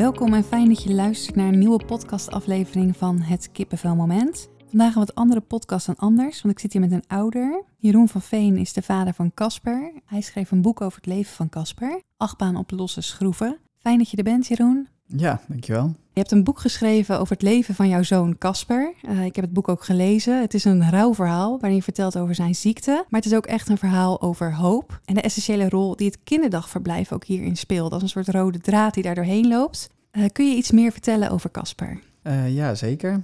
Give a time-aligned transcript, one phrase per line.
[0.00, 4.48] Welkom en fijn dat je luistert naar een nieuwe podcastaflevering van Het Kippenvel Moment.
[4.68, 7.64] Vandaag een wat andere podcast dan anders, want ik zit hier met een ouder.
[7.76, 9.92] Jeroen van Veen is de vader van Casper.
[10.04, 12.02] Hij schreef een boek over het leven van Casper.
[12.16, 13.58] Achtbaan op losse schroeven.
[13.78, 14.88] Fijn dat je er bent, Jeroen.
[15.06, 15.94] Ja, dankjewel.
[16.20, 18.94] Je hebt een boek geschreven over het leven van jouw zoon Casper.
[19.02, 20.40] Uh, ik heb het boek ook gelezen.
[20.40, 23.04] Het is een rauw verhaal waarin je vertelt over zijn ziekte.
[23.08, 25.00] Maar het is ook echt een verhaal over hoop.
[25.04, 27.92] En de essentiële rol die het kinderdagverblijf ook hierin speelt.
[27.92, 29.90] Als een soort rode draad die daar doorheen loopt.
[30.12, 32.00] Uh, kun je iets meer vertellen over Casper?
[32.22, 33.20] Uh, ja, zeker.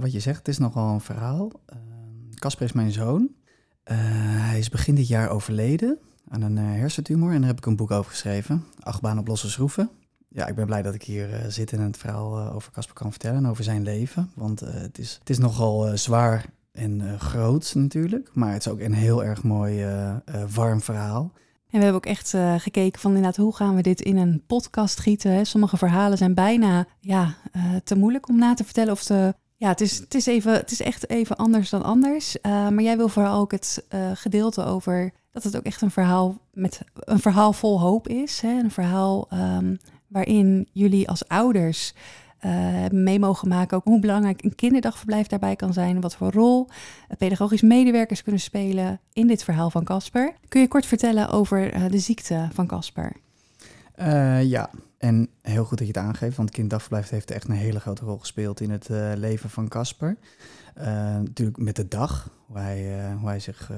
[0.00, 1.50] wat je zegt, het is nogal een verhaal.
[2.34, 3.28] Casper is mijn zoon.
[3.84, 5.98] hij is begin dit jaar overleden
[6.28, 7.32] aan een hersentumor.
[7.32, 8.64] En daar heb ik een boek over geschreven.
[8.78, 9.90] Achtbaan op losse schroeven
[10.32, 12.94] ja, ik ben blij dat ik hier uh, zit en het verhaal uh, over Casper
[12.94, 14.30] kan vertellen en over zijn leven.
[14.34, 18.80] Want uh, het, is, het is nogal zwaar en groot natuurlijk, maar het is ook
[18.80, 19.86] een heel erg mooi
[20.54, 21.32] warm verhaal.
[21.70, 25.00] En we hebben ook echt gekeken van inderdaad, hoe gaan we dit in een podcast
[25.00, 25.32] gieten?
[25.32, 25.44] Hè?
[25.44, 27.34] Sommige verhalen zijn bijna ja,
[27.84, 29.34] te moeilijk om na te vertellen of te...
[29.56, 32.36] Ja, het is, het, is even, het is echt even anders dan anders.
[32.42, 36.80] maar jij wil vooral ook het gedeelte over dat het ook echt een verhaal met
[36.94, 38.40] een verhaal vol hoop is.
[38.40, 38.58] Hè?
[38.58, 39.78] Een verhaal um,
[40.10, 41.94] waarin jullie als ouders
[42.44, 46.68] uh, mee mogen maken ook hoe belangrijk een kinderdagverblijf daarbij kan zijn, wat voor rol
[47.18, 50.34] pedagogisch medewerkers kunnen spelen in dit verhaal van Casper.
[50.48, 53.12] Kun je kort vertellen over uh, de ziekte van Casper?
[54.42, 58.04] Ja, en heel goed dat je het aangeeft, want kinddagverblijf heeft echt een hele grote
[58.04, 60.16] rol gespeeld in het leven van Casper.
[61.22, 63.70] natuurlijk met de dag, hoe hij, hoe hij zich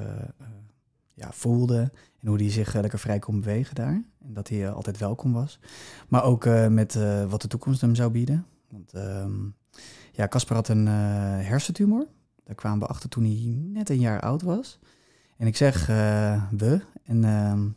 [1.14, 1.92] ja, voelde
[2.23, 4.03] en hoe hij zich lekker vrij kon bewegen daar.
[4.25, 5.59] En dat hij altijd welkom was.
[6.09, 6.98] Maar ook uh, met
[7.29, 8.47] wat de toekomst hem zou bieden.
[8.69, 9.55] Want um,
[10.12, 12.06] ja, Casper had een hersentumor.
[12.45, 14.79] Daar kwamen we achter toen hij net een jaar oud was.
[15.37, 16.81] En ik zeg we.
[17.05, 17.77] En um,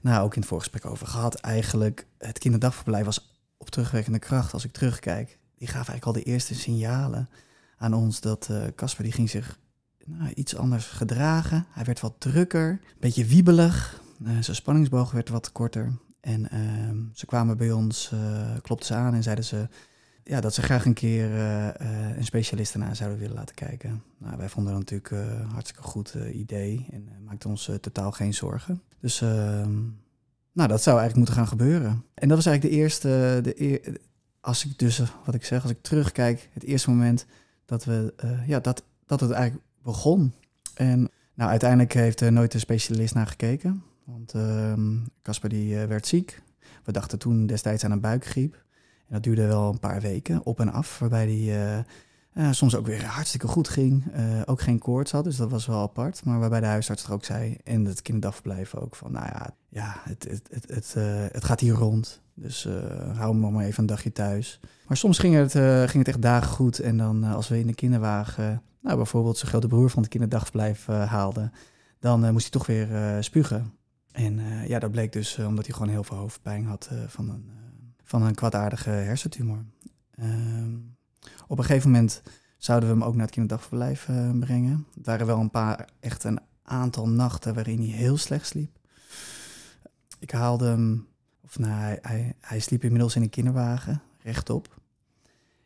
[0.00, 1.34] nou, ook in het voorgesprek over gehad.
[1.34, 4.52] Eigenlijk, het kinderdagverblijf was op terugwerkende kracht.
[4.52, 7.28] Als ik terugkijk, die gaf eigenlijk al de eerste signalen
[7.76, 9.58] aan ons dat Casper die ging zich
[10.08, 11.66] nou, iets anders gedragen.
[11.70, 14.02] Hij werd wat drukker, een beetje wiebelig.
[14.22, 15.92] Uh, zijn spanningsboog werd wat korter.
[16.20, 18.20] En uh, ze kwamen bij ons, uh,
[18.62, 19.68] klopten ze aan en zeiden ze
[20.24, 21.68] ja, dat ze graag een keer uh,
[22.16, 24.02] een specialist ernaar zouden willen laten kijken.
[24.18, 28.82] Nou, wij vonden dat natuurlijk een hartstikke goed idee en maakten ons totaal geen zorgen.
[29.00, 29.76] Dus ehm,
[30.52, 32.04] nou, dat zou eigenlijk moeten gaan gebeuren.
[32.14, 34.00] En dat was eigenlijk de eerste, de
[34.40, 37.26] als ik dus, wat ik zeg, als ik terugkijk, het eerste moment
[37.64, 38.14] dat, we,
[38.46, 40.32] ja, dat, dat het eigenlijk begon.
[40.74, 43.82] En nou, uiteindelijk heeft er nooit een specialist naar gekeken.
[44.04, 46.42] Want ehm, Casper die eh, werd ziek.
[46.84, 48.54] We dachten toen destijds aan een buikgriep.
[49.06, 50.98] En dat duurde wel een paar weken, op en af.
[50.98, 51.52] Waarbij die
[52.38, 54.04] uh, soms ook weer hartstikke goed ging.
[54.44, 56.24] ook geen koorts had, dus dat was wel apart.
[56.24, 59.96] Maar waarbij de huisarts er ook zei, en het kinderdagverblijf ook, van nou ja, ja
[60.02, 60.94] het, het, het, het,
[61.32, 62.20] het gaat hier rond.
[62.34, 62.68] Dus
[63.14, 64.60] hou hem maar even een dagje thuis.
[64.86, 65.52] Maar soms ging het,
[65.90, 66.78] ging het echt dagen goed.
[66.78, 70.86] En dan als we in de kinderwagen nou, bijvoorbeeld zijn grote broer van het kinderdagverblijf
[70.86, 71.50] haalde,
[72.00, 72.88] dan moest hij toch weer
[73.20, 73.72] spugen.
[74.12, 77.50] En ja, dat bleek dus omdat hij gewoon heel veel hoofdpijn had van, een,
[78.04, 79.64] van een kwaadaardige hersentumor.
[80.14, 80.74] Ehm,
[81.46, 82.22] op een gegeven moment
[82.56, 84.08] zouden we hem ook naar het kinderdagverblijf
[84.40, 84.86] brengen.
[84.94, 88.78] Het waren wel een paar, echt een aantal nachten waarin hij heel slecht sliep.
[90.18, 91.06] Ik haalde hem,
[91.40, 94.80] of nou, hij, hij, hij sliep inmiddels in een kinderwagen, rechtop.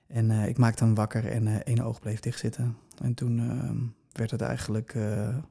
[0.07, 2.77] En ik maakte hem wakker en één oog bleef dichtzitten.
[2.99, 3.79] En toen ehm,
[4.13, 4.97] werd het eigenlijk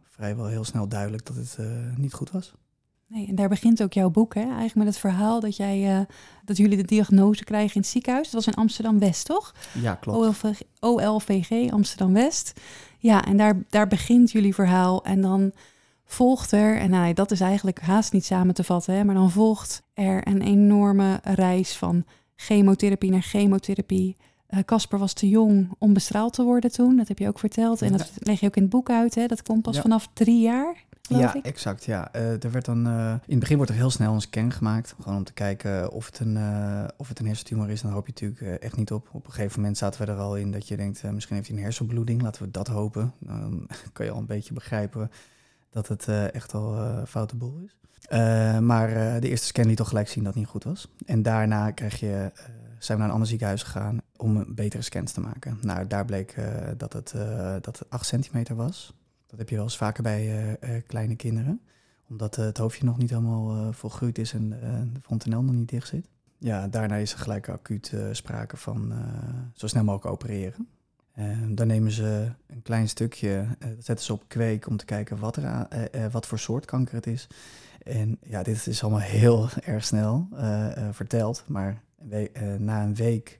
[0.03, 1.57] vrijwel heel snel duidelijk dat het
[1.97, 2.53] niet goed was.
[3.13, 4.41] Nee, en daar begint ook jouw boek, hè?
[4.41, 6.05] Eigenlijk met het verhaal dat, jij, uh,
[6.45, 8.29] dat jullie de diagnose krijgen in het ziekenhuis.
[8.29, 9.55] Dat was in Amsterdam-West, toch?
[9.81, 10.17] Ja, klopt.
[10.17, 12.59] OLVG, OLVG Amsterdam-West.
[12.97, 15.03] Ja, en daar, daar begint jullie verhaal.
[15.03, 15.51] En dan
[16.05, 19.31] volgt er, en nou, dat is eigenlijk haast niet samen te vatten, hè, maar dan
[19.31, 22.05] volgt er een enorme reis van
[22.35, 24.17] chemotherapie naar chemotherapie.
[24.47, 27.39] Eh, Casper uh, was te jong om bestraald te worden toen, dat heb je ook
[27.39, 27.81] verteld.
[27.81, 29.25] En dat leg je ook in het boek uit, hè?
[29.25, 31.85] dat komt pas vanaf drie jaar ja, exact.
[31.85, 32.15] Ja.
[32.15, 34.95] Uh, er werd dan, uh, in het begin wordt er heel snel een scan gemaakt.
[35.01, 37.81] Gewoon om te kijken of het een, uh, of het een hersentumor is.
[37.81, 39.09] Dan hoop je natuurlijk echt niet op.
[39.11, 41.57] Op een gegeven moment zaten we er al in dat je denkt, misschien heeft hij
[41.57, 42.21] een hersenbloeding.
[42.21, 43.13] Laten we dat hopen.
[43.19, 45.11] Dan kan je al een beetje begrijpen
[45.69, 47.77] dat het echt al een foute boel is.
[48.59, 50.87] maar de eerste scan liet toch gelijk zien dat het niet goed was.
[51.05, 52.31] En daarna krijg je,
[52.79, 55.57] zijn we naar een ander ziekenhuis gegaan om een betere scans te maken.
[55.61, 56.35] Nou, daar bleek
[56.77, 57.13] dat, het,
[57.61, 58.93] dat het 8 centimeter was.
[59.31, 61.61] Dat heb je wel eens vaker bij eh, eh, kleine kinderen.
[62.09, 64.49] Omdat eh, het hoofdje nog niet helemaal volgroeid is en
[64.93, 66.07] de fontanel nog niet dicht zit.
[66.37, 68.93] Ja, daarna is er gelijk acuut sprake van
[69.53, 70.67] zo snel mogelijk opereren.
[71.49, 75.35] dan nemen ze een klein stukje, dat zetten ze op kweek om te kijken wat,
[75.35, 77.27] er wat voor soort kanker het is.
[77.83, 80.27] En ja, dit is allemaal heel erg snel
[80.91, 81.81] verteld, maar
[82.57, 83.39] na een week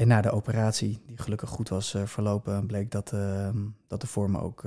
[0.00, 4.36] en na de operatie, die gelukkig goed was verlopen, bleek dat, ehm, dat de vorm
[4.36, 4.64] ook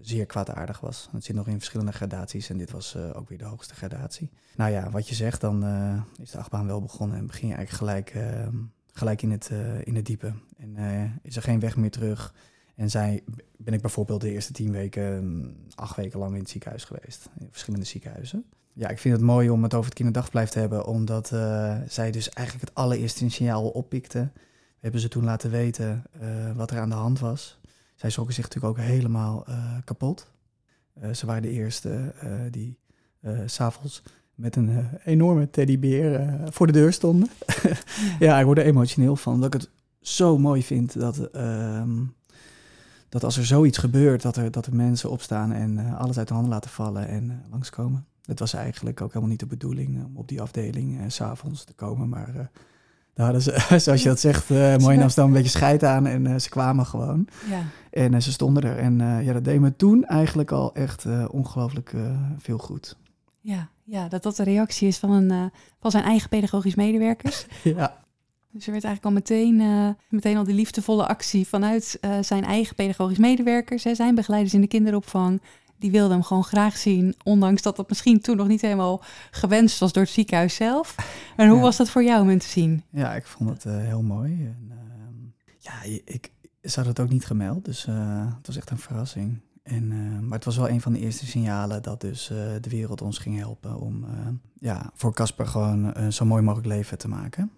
[0.00, 1.08] zeer kwaadaardig was.
[1.12, 4.30] Het zit nog in verschillende gradaties en dit was ook weer de hoogste gradatie.
[4.56, 5.64] Nou ja, wat je zegt, dan
[6.20, 8.56] is de achtbaan wel begonnen en begin je eigenlijk gelijk, ehm,
[8.92, 9.50] gelijk in, het,
[9.84, 10.32] in het diepe.
[10.58, 10.76] En
[11.22, 12.34] is er geen weg meer terug.
[12.74, 13.22] En zij
[13.56, 17.28] ben ik bijvoorbeeld de eerste tien weken, mm, acht weken lang in het ziekenhuis geweest.
[17.38, 18.44] In verschillende ziekenhuizen.
[18.72, 22.10] Ja, ik vind het mooi om het over het kinderdagverblijf te hebben, omdat uh, zij
[22.10, 24.30] dus eigenlijk het allereerste signaal oppikte.
[24.34, 27.58] We hebben ze toen laten weten uh, wat er aan de hand was.
[27.94, 30.32] Zij schrokken zich natuurlijk ook helemaal uh, kapot.
[31.12, 32.14] ze waren de eerste
[32.50, 32.78] die
[33.46, 34.02] s'avonds
[34.34, 37.28] met een enorme teddybeer voor de deur stonden.
[38.18, 38.38] ja.
[38.38, 39.70] ik word er emotioneel van, omdat ik het
[40.00, 42.02] zo mooi vind dat ehm,
[43.10, 46.34] dat als er zoiets gebeurt, dat er, dat er mensen opstaan en alles uit de
[46.34, 48.06] handen laten vallen en uh, langskomen.
[48.24, 51.72] Het was eigenlijk ook helemaal niet de bedoeling om op die afdeling uh, s'avonds te
[51.72, 52.08] komen.
[52.08, 52.50] Maar
[53.14, 56.06] daar hadden ze, zoals je dat zegt, mooi in Amsterdam een beetje scheid aan.
[56.06, 57.28] En ze kwamen gewoon.
[57.48, 57.62] Ja.
[57.90, 58.78] En ze stonden er.
[58.78, 61.94] En ja, dat deed me toen eigenlijk al echt ongelooflijk
[62.38, 62.96] veel goed.
[63.40, 65.50] Ja, ja, dat dat de reactie is van, een,
[65.80, 67.46] van zijn eigen pedagogisch medewerkers.
[67.62, 68.00] ja.
[68.52, 72.44] Dus er werd eigenlijk al meteen, uh, meteen al die liefdevolle actie vanuit uh, zijn
[72.44, 75.42] eigen pedagogisch medewerkers, hè, zijn begeleiders in de kinderopvang.
[75.80, 79.78] Die wilden hem gewoon graag zien, ondanks dat dat misschien toen nog niet helemaal gewenst
[79.78, 80.94] was door het ziekenhuis zelf.
[81.36, 82.82] En hoe was dat voor jou om hem te zien?
[82.90, 84.46] Ja, ik vond het uh, heel mooi.
[84.46, 84.72] En,
[85.58, 85.72] ja,
[86.04, 86.30] ik,
[86.74, 87.86] had het ook niet gemeld, dus
[88.36, 89.40] het was echt een verrassing.
[89.62, 89.88] En,
[90.26, 92.26] maar het was wel een van de eerste signalen dat dus
[92.60, 94.06] de wereld ons ging helpen om
[94.58, 97.50] ja, voor Casper gewoon zo mooi mogelijk leven te maken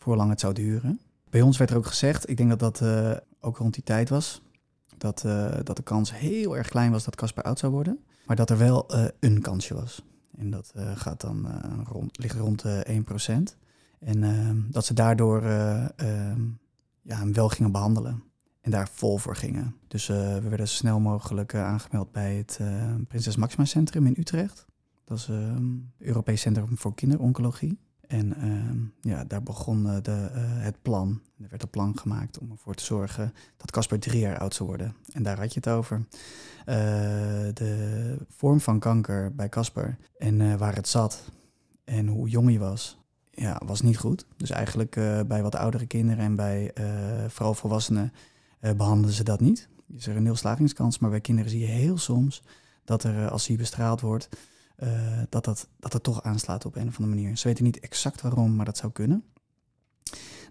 [0.00, 1.00] voor hoe lang het zou duren.
[1.30, 4.08] Bij ons werd er ook gezegd, ik denk dat dat uh, ook rond die tijd
[4.08, 4.42] was,
[5.00, 7.98] dat, uh, dat de kans heel erg klein was dat Casper oud zou worden.
[8.26, 10.02] Maar dat er wel uh, een kansje was.
[10.36, 11.46] En dat gaat dan
[11.88, 13.02] rond, ligt rond de
[13.52, 13.56] 1%.
[13.98, 16.40] En ehm, dat ze daardoor ehm,
[17.02, 18.22] ja, hem wel gingen behandelen.
[18.60, 19.76] En daar vol voor gingen.
[19.88, 22.60] Dus we werden zo snel mogelijk aangemeld bij het
[23.08, 24.66] Prinses Maxima Centrum in Utrecht.
[25.04, 25.64] Dat is het ehm,
[25.98, 27.78] Europees Centrum voor Kinderoncologie.
[28.10, 31.20] En uh, ja, daar begon uh, de, uh, het plan.
[31.42, 34.68] Er werd een plan gemaakt om ervoor te zorgen dat Casper drie jaar oud zou
[34.68, 34.94] worden.
[35.12, 36.06] En daar had je het over.
[36.64, 36.76] Eh,
[37.54, 41.24] de vorm van kanker bij Casper en waar het zat
[41.84, 42.98] en hoe jong hij was,
[43.30, 44.26] ja, was niet goed.
[44.36, 44.94] Dus eigenlijk
[45.26, 46.72] bij wat oudere kinderen en bij
[47.28, 48.12] vooral volwassenen
[48.76, 49.68] behandelen ze dat niet.
[49.96, 52.42] Is er een heel slagingskans, maar bij kinderen zie je heel soms
[52.84, 54.28] dat er, als hij bestraald wordt,
[54.82, 54.88] uh,
[55.28, 57.36] dat, dat, dat het toch aanslaat op een of andere manier.
[57.36, 59.24] Ze weten niet exact waarom, maar dat zou kunnen.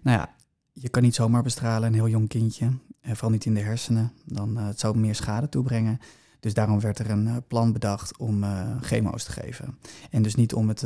[0.02, 0.34] Nou ja,
[0.72, 4.12] je kan niet zomaar bestralen een heel jong kindje, uh, vooral niet in de hersenen.
[4.24, 5.98] Dan uh, het zou meer schade toebrengen.
[6.40, 8.44] Dus daarom werd er een plan bedacht om
[8.80, 9.78] chemo's te geven.
[10.10, 10.84] En dus niet om, het,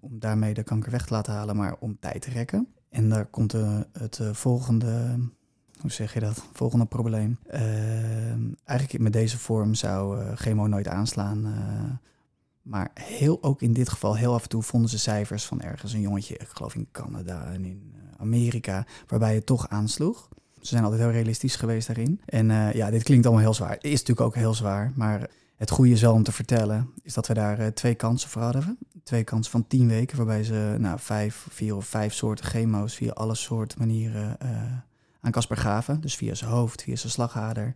[0.00, 2.68] om daarmee de kanker weg te laten halen, maar om tijd te rekken.
[2.90, 3.52] En daar komt
[3.92, 5.18] het volgende
[5.80, 6.44] hoe zeg je dat?
[6.52, 7.38] Volgende probleem.
[8.64, 11.46] eigenlijk met deze vorm zou chemo nooit aanslaan.
[12.68, 15.92] Maar heel, ook in dit geval, heel af en toe vonden ze cijfers van ergens
[15.92, 20.28] een jongetje, ik geloof in Canada en in eh, Amerika, waarbij het toch aansloeg.
[20.60, 22.20] Ze zijn altijd heel realistisch geweest daarin.
[22.24, 23.76] En uh, ja, dit klinkt allemaal heel zwaar.
[23.80, 27.26] Is natuurlijk ook heel zwaar, maar het goede is wel om te vertellen, is dat
[27.26, 28.78] we daar uh, twee kansen voor hadden.
[29.02, 33.10] Twee kansen van tien weken, waarbij ze nou, vijf, vier of vijf soorten chemo's via
[33.10, 34.36] alle soorten manieren
[35.20, 36.00] aan Casper gaven.
[36.00, 37.74] Dus via zijn hoofd, via zijn slagader.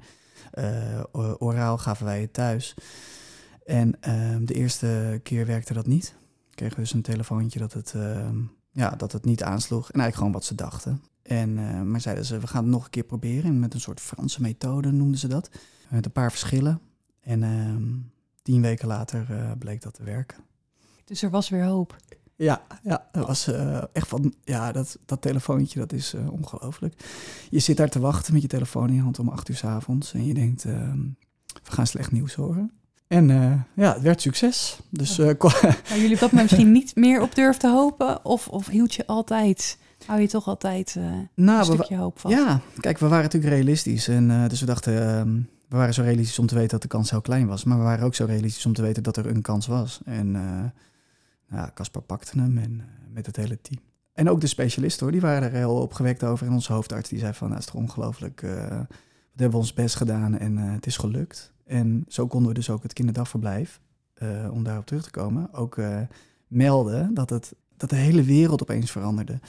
[1.38, 2.75] oraal gaven wij het thuis.
[3.64, 6.14] En ehm, de eerste keer werkte dat niet.
[6.54, 8.38] Kregen we dus een telefoontje dat het, ehm,
[8.71, 9.90] ja, dat het niet aansloeg.
[9.90, 11.02] En eigenlijk gewoon wat ze dachten.
[11.23, 13.61] En, uh, maar zeiden ze, we gaan het nog een keer proberen.
[13.61, 15.50] Met een soort Franse methode noemden ze dat.
[15.88, 16.81] Met een paar verschillen.
[17.21, 17.83] En ehm,
[18.42, 20.38] tien weken later uh, bleek dat te werken.
[21.04, 21.97] Dus er was weer hoop.
[22.37, 26.95] Ja, ja dat was uh, echt van, ja, dat, dat telefoontje, dat is uh, ongelooflijk.
[27.50, 29.64] Je zit daar te wachten met je telefoon in je hand om acht uur s
[29.64, 30.92] avonds en je denkt, uh,
[31.47, 32.73] we gaan slecht nieuws horen.
[33.12, 34.81] En uh, ja, het werd succes.
[34.90, 35.31] Dus, uh,
[36.02, 38.25] jullie dat misschien niet meer op durfden hopen?
[38.25, 41.04] Of, of hield je altijd, hou je toch altijd uh,
[41.35, 42.31] nou, een stukje hoop van?
[42.31, 44.09] Ja, kijk, we waren natuurlijk realistisch.
[44.09, 45.35] En, dus we dachten, ehm,
[45.69, 47.64] we waren zo realistisch om te weten dat de kans heel klein was.
[47.64, 50.00] Maar we waren ook zo realistisch om te weten dat er een kans was.
[50.04, 50.33] En
[51.50, 53.81] ja, Caspar pakte hem en, met het hele team.
[54.12, 56.47] En ook de specialisten hoor, die waren er heel opgewekt over.
[56.47, 58.40] En onze hoofdarts die zei van, nou, is toch ongelooflijk.
[58.40, 61.51] we hebben ons best gedaan en het is gelukt.
[61.64, 63.81] En zo konden we dus ook het kinderdagverblijf,
[64.23, 66.00] uh, om daarop terug te komen, ook uh,
[66.47, 69.40] melden dat, het, dat de hele wereld opeens veranderde.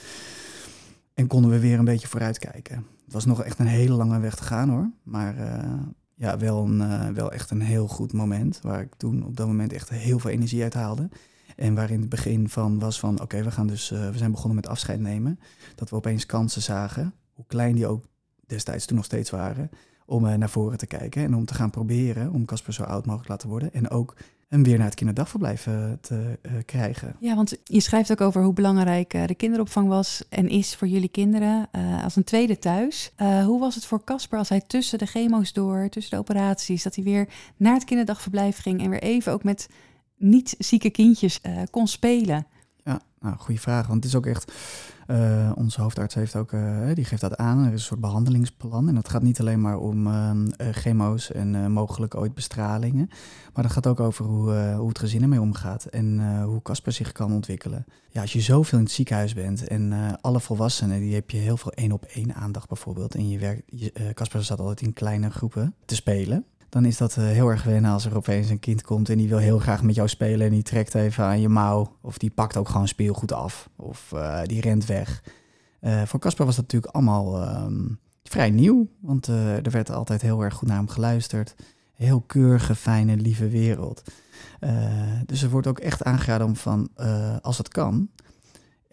[1.14, 2.76] En konden we weer een beetje vooruitkijken.
[3.04, 4.90] Het was nog echt een hele lange weg te gaan hoor.
[5.02, 5.72] Maar uh,
[6.14, 8.60] ja, wel, een, wel echt een heel goed moment.
[8.62, 11.08] Waar ik toen op dat moment echt heel veel energie uit haalde.
[11.56, 14.66] En waarin het begin van was van, oké, we gaan dus, we zijn begonnen met
[14.66, 15.38] afscheid nemen.
[15.74, 18.04] Dat we opeens kansen zagen, hoe klein die ook
[18.46, 19.70] destijds toen nog steeds waren,
[20.06, 23.24] om naar voren te kijken en om te gaan proberen om Casper zo oud mogelijk
[23.24, 23.72] te laten worden.
[23.72, 24.14] En ook
[24.48, 27.16] hem weer naar het kinderdagverblijf uh, te uh, krijgen.
[27.20, 31.08] Ja, want je schrijft ook over hoe belangrijk de kinderopvang was en is voor jullie
[31.08, 31.68] kinderen
[32.04, 33.12] als een tweede thuis.
[33.44, 36.94] hoe was het voor Casper als hij tussen de chemo's door, tussen de operaties, dat
[36.94, 39.68] hij weer naar het kinderdagverblijf ging en weer even ook met
[40.16, 42.46] niet zieke kindjes kon spelen?
[42.84, 43.86] Ja, nou, goede vraag.
[43.86, 44.52] Want het is ook echt
[45.06, 47.58] uh, onze hoofdarts heeft ook, uh, die geeft dat aan.
[47.58, 48.88] Er is een soort behandelingsplan.
[48.88, 50.30] En dat gaat niet alleen maar om uh,
[50.70, 53.08] chemo's en mogelijk ooit bestralingen.
[53.54, 55.84] Maar dat gaat ook over hoe, hoe het gezin ermee omgaat.
[55.84, 57.84] En hoe Casper zich kan ontwikkelen.
[58.10, 61.56] Ja, als je zoveel in het ziekenhuis bent en alle volwassenen, die heb je heel
[61.56, 63.14] veel één op één aandacht bijvoorbeeld.
[63.14, 67.48] En je werkt, Casper zat altijd in kleine groepen te spelen dan is dat heel
[67.48, 70.08] erg wennen als er opeens een kind komt en die wil heel graag met jou
[70.08, 73.68] spelen en die trekt even aan je mouw of die pakt ook gewoon speelgoed af
[73.76, 75.22] of uh, die rent weg.
[75.80, 80.40] Uh, voor Casper was dat natuurlijk allemaal um, vrij nieuw, want er werd altijd heel
[80.40, 81.54] erg goed naar hem geluisterd.
[81.94, 84.02] Heel keurige, fijne, lieve wereld.
[85.26, 86.88] dus er wordt ook echt aangeraden om van,
[87.42, 88.08] als het kan,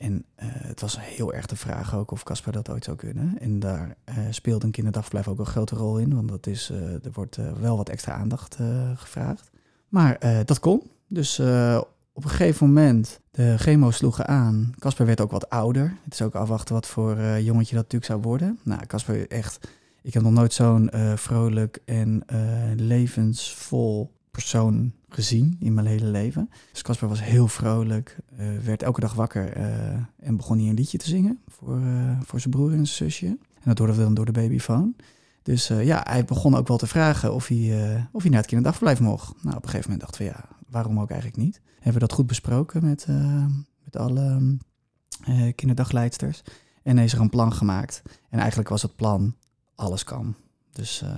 [0.01, 3.39] en uh, het was heel erg de vraag ook of Casper dat ooit zou kunnen.
[3.39, 6.77] En daar uh, speelt een kinderdagverblijf ook een grote rol in, want dat is, uh,
[7.05, 8.57] er wordt wel wat extra aandacht
[8.95, 9.49] gevraagd.
[9.87, 10.81] Maar dat kon.
[11.07, 11.39] Dus
[12.13, 14.73] op een gegeven moment, de chemo sloegen aan.
[14.79, 15.97] Casper werd ook wat ouder.
[16.03, 18.59] Het is ook afwachten wat voor jongetje dat natuurlijk zou worden.
[18.63, 19.67] Nou, Casper echt,
[20.01, 22.23] ik heb nog nooit zo'n vrolijk en
[22.75, 26.49] levensvol persoon gezien in mijn hele leven.
[26.71, 29.65] Dus Casper was heel vrolijk, uh, werd elke dag wakker uh,
[30.19, 33.25] en begon hij een liedje te zingen voor, uh, voor zijn broer en zusje.
[33.27, 34.95] En dat hoorden we dan door de babyfoon.
[35.43, 38.99] Dus ja, hij begon ook wel te vragen of hij, of hij naar het kinderdagverblijf
[38.99, 39.43] mocht.
[39.43, 41.61] Nou, op een gegeven moment dachten we, ja, waarom ook eigenlijk niet?
[41.75, 43.07] Hebben we dat goed besproken met,
[43.83, 44.57] met alle
[45.55, 46.41] kinderdagleidsters.
[46.83, 48.01] En is er een plan gemaakt.
[48.29, 49.35] En eigenlijk was het plan,
[49.75, 50.35] alles kan.
[50.71, 51.09] Dus uh,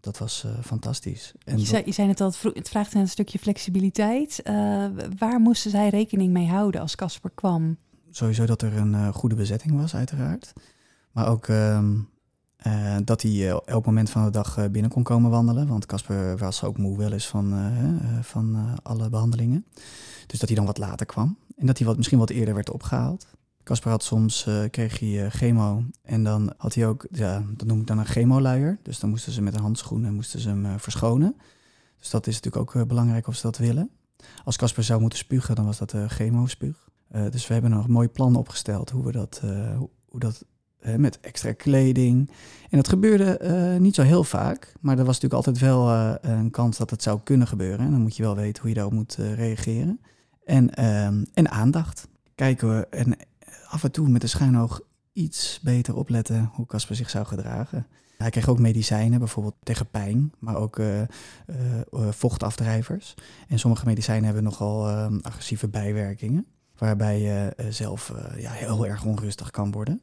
[0.00, 1.32] dat was uh, fantastisch.
[1.44, 4.40] En je, zei, je zei net al, het vraagt een stukje flexibiliteit.
[4.44, 4.86] Uh,
[5.18, 7.76] waar moesten zij rekening mee houden als Casper kwam?
[8.10, 10.52] Sowieso dat er een goede bezetting was, uiteraard.
[11.10, 11.94] Maar ook ehm,
[13.04, 15.66] dat hij elk moment van de dag binnen kon komen wandelen.
[15.66, 17.72] Want Casper was ook moe wel eens van,
[18.22, 19.66] van alle behandelingen.
[20.26, 21.38] Dus dat hij dan wat later kwam.
[21.56, 23.26] En dat hij wat, misschien wat eerder werd opgehaald.
[23.64, 27.66] Casper had soms, uh, kreeg hij uh, chemo en dan had hij ook, ja, dat
[27.66, 28.78] noem ik dan een chemoluier.
[28.82, 31.36] Dus dan moesten ze met een handschoen en moesten ze hem uh, verschonen.
[31.98, 33.90] Dus dat is natuurlijk ook belangrijk of ze dat willen.
[34.44, 36.88] Als Casper zou moeten spugen, dan was dat chemospuug.
[37.30, 39.40] dus we hebben een mooi plan opgesteld hoe we dat,
[39.76, 40.44] hoe, hoe dat
[40.96, 42.30] met extra kleding.
[42.70, 43.38] En dat gebeurde
[43.80, 45.90] niet zo heel vaak, maar er was natuurlijk altijd wel
[46.20, 47.86] een kans dat het zou kunnen gebeuren.
[47.86, 50.00] En dan moet je wel weten hoe je daarop moet reageren.
[50.44, 53.16] En, ehm, en aandacht kijken we en
[53.74, 54.80] af en toe met de schuinoog
[55.12, 57.86] iets beter opletten hoe Casper zich zou gedragen.
[58.18, 61.02] Hij kreeg ook medicijnen, bijvoorbeeld tegen pijn, maar ook uh,
[62.10, 63.14] vochtafdrijvers.
[63.48, 64.88] En sommige medicijnen hebben nogal
[65.22, 66.46] agressieve bijwerkingen,
[66.78, 70.00] waarbij je zelf ja, heel erg onrustig kan worden.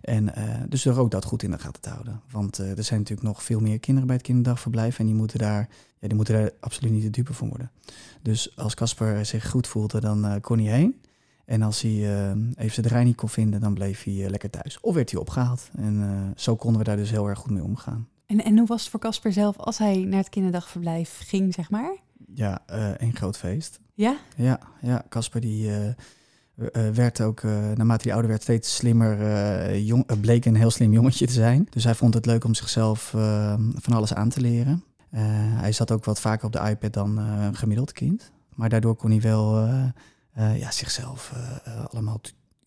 [0.00, 0.32] En
[0.68, 2.20] dus er ook dat goed in de gaten te houden.
[2.30, 5.68] Want er zijn natuurlijk nog veel meer kinderen bij het kinderdagverblijf en die moeten daar,
[5.98, 7.70] ja, die moeten daar absoluut niet de dupe van worden.
[8.22, 11.00] Dus als Casper zich goed voelde, dan kon hij heen.
[11.44, 14.50] En als hij uh, even zijn draai niet kon vinden, dan bleef hij uh, lekker
[14.50, 14.80] thuis.
[14.80, 15.70] Of werd hij opgehaald.
[15.76, 18.08] En uh, zo konden we daar dus heel erg goed mee omgaan.
[18.26, 21.70] En, en hoe was het voor Casper zelf als hij naar het kinderdagverblijf ging, zeg
[21.70, 21.96] maar?
[22.34, 22.62] Ja,
[22.96, 23.80] een groot feest.
[23.94, 24.16] Ja?
[24.36, 25.04] Ja, ja.
[25.08, 25.70] Casper die
[26.94, 29.76] werd ook, naarmate hij ouder werd, steeds slimmer.
[29.78, 31.66] jong, bleek een heel slim jongetje te zijn.
[31.70, 33.08] Dus hij vond het leuk om zichzelf
[33.74, 34.84] van alles aan te leren.
[35.56, 38.32] hij zat ook wat vaker op de iPad dan een gemiddeld kind.
[38.54, 39.68] Maar daardoor kon hij wel
[40.38, 42.20] uh, ja, zichzelf uh, allemaal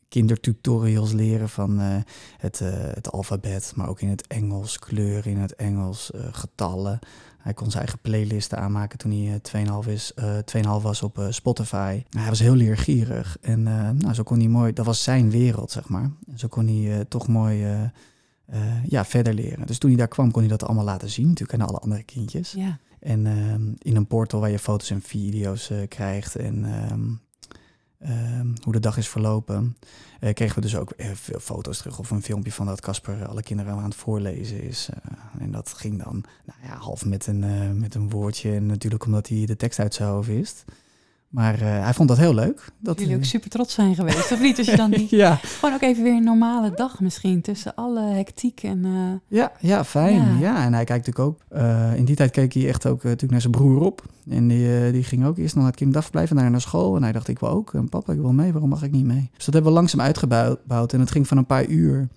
[0.08, 1.96] kindertutorials leren van uh,
[2.38, 2.60] het,
[2.94, 7.00] het alfabet, maar ook in het Engels, kleuren in het Engels, getallen.
[7.38, 9.42] Hij kon zijn eigen playlisten aanmaken toen hij
[9.86, 10.14] 2,5 is,
[10.56, 12.04] 2,5 was op Spotify.
[12.10, 13.64] Hij was heel leergierig en
[13.98, 16.12] nou, zo kon hij mooi, dat was zijn wereld, zeg maar.
[16.36, 17.66] Zo kon hij toch mooi
[18.84, 19.68] ja, verder leren.
[19.68, 22.04] Dus toen hij daar kwam, kon hij dat allemaal laten zien, natuurlijk aan alle andere
[22.04, 22.52] kindjes.
[22.52, 22.80] Ja.
[23.00, 27.10] En ehm, in een portal waar je foto's en video's krijgt en ehm,
[28.00, 29.78] Ehm, hoe de dag is verlopen.
[30.20, 33.26] Uh, kregen we dus ook uh, veel foto's terug of een filmpje van dat Casper
[33.26, 34.90] alle kinderen aan het voorlezen is.
[34.90, 38.52] Uh, en dat ging dan nou ja, half met een, met een woordje.
[38.56, 40.66] En natuurlijk omdat hij de tekst uit zijn hoofd wist.
[41.38, 42.66] Maar uh, hij vond dat heel leuk.
[42.80, 44.58] Dat jullie ook super trots zijn geweest, of niet?
[44.58, 45.10] Als je dan niet...
[45.10, 45.36] ja.
[45.36, 48.86] Gewoon ook even weer een normale dag misschien, tussen alle hectiek en...
[48.86, 48.92] Uh...
[49.28, 50.14] Ja, ja, fijn.
[50.14, 50.40] Ja.
[50.40, 50.66] ja.
[50.66, 51.60] en hij kijkt natuurlijk ook...
[51.62, 54.04] Uh, in die tijd keek hij echt ook natuurlijk naar zijn broer op.
[54.30, 56.96] En die, die ging ook eerst nog naar het kinderdagverblijf en daarna naar school.
[56.96, 57.74] En hij dacht, ik wil ook.
[57.74, 58.52] En papa, ik wil mee.
[58.52, 59.30] Waarom mag ik niet mee?
[59.36, 60.94] Dus dat hebben we langzaam uitgebouwd.
[60.94, 62.08] En het ging van een paar uur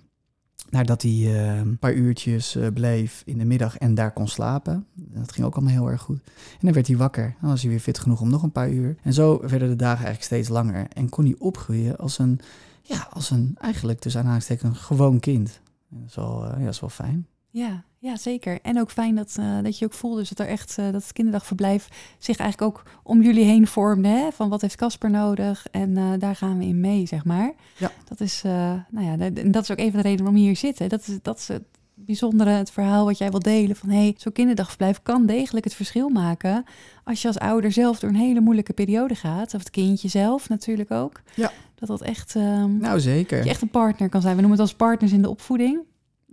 [0.71, 4.87] Nadat hij uh, een paar uurtjes uh, bleef in de middag en daar kon slapen.
[4.95, 6.21] Dat ging ook allemaal heel erg goed.
[6.27, 7.35] En dan werd hij wakker.
[7.41, 8.97] Dan was hij weer fit genoeg om nog een paar uur.
[9.03, 10.87] En zo werden de dagen eigenlijk steeds langer.
[10.93, 12.41] En kon hij opgroeien als een,
[12.83, 15.61] ja, als een eigenlijk tussen aanhalingstekens een gewoon kind.
[15.89, 17.27] Dat is uh, ja, dat is wel fijn.
[17.51, 18.59] Ja, ja, zeker.
[18.63, 21.03] En ook fijn dat, uh, dat je ook voelde dus dat er echt uh, dat
[21.03, 21.89] het kinderdagverblijf
[22.19, 24.09] zich eigenlijk ook om jullie heen vormde.
[24.09, 24.33] Hè?
[24.33, 25.67] Van wat heeft Casper nodig?
[25.71, 27.53] En uh, daar gaan we in mee, zeg maar.
[27.77, 27.91] Ja.
[28.09, 28.43] Dat is,
[28.91, 30.79] nou ja, en dat is ook even de reden waarom je hier zit.
[30.79, 30.87] Hè?
[30.87, 31.63] Dat is, dat is het
[31.95, 33.77] bijzondere, het verhaal wat jij wil delen.
[33.77, 36.65] Van hé, hey, zo'n kinderdagverblijf kan degelijk het verschil maken.
[37.05, 39.55] Als je als ouder zelf door een hele moeilijke periode gaat.
[39.55, 41.21] Of het kindje zelf natuurlijk ook.
[41.35, 41.53] Ja.
[41.75, 42.35] Dat dat echt.
[42.35, 43.37] Um, nou, zeker.
[43.37, 44.35] Dat je echt een partner kan zijn.
[44.35, 45.81] We noemen het als partners in de opvoeding.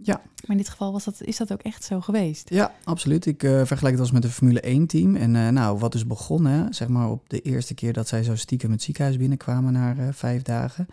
[0.02, 0.16] Ja.
[0.16, 2.50] Maar in dit geval was dat, is dat ook echt zo geweest?
[2.50, 3.26] Ja, absoluut.
[3.26, 5.16] Ik uh, vergelijk het als met een Formule 1-team.
[5.16, 8.36] En uh, nou, wat is begonnen, zeg maar op de eerste keer dat zij zo
[8.36, 10.88] stiekem het ziekenhuis binnenkwamen na uh, vijf dagen.